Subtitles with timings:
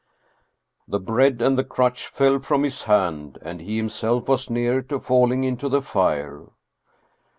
[0.93, 4.81] "The bread and the crutch fell from his hand, and he him self was near
[4.81, 6.47] to falling into the fire.